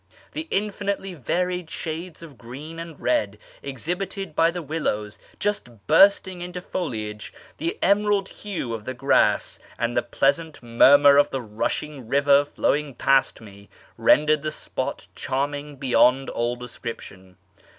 The 0.31 0.47
infinitely 0.49 1.13
varied 1.13 1.69
shades 1.69 2.23
of 2.23 2.35
green 2.35 2.79
and 2.79 2.99
red 2.99 3.37
exhibited 3.61 4.35
by 4.35 4.49
the 4.49 4.63
willows, 4.63 5.19
just 5.39 5.85
bursting 5.85 6.41
into 6.41 6.59
foliage, 6.59 7.31
the 7.59 7.77
emerald 7.83 8.27
hue 8.29 8.73
of 8.73 8.85
the 8.85 8.95
grass, 8.95 9.59
and 9.77 9.95
the 9.95 10.01
pleasant 10.01 10.63
murmur 10.63 11.17
of 11.17 11.29
the 11.29 11.43
rushing 11.43 12.07
river 12.07 12.43
flowing 12.43 12.95
past 12.95 13.41
me, 13.41 13.69
rendered 13.95 14.41
the 14.41 14.49
spot 14.49 15.05
charming 15.13 15.75
beyond 15.75 16.31
all 16.31 16.55
description. 16.55 17.37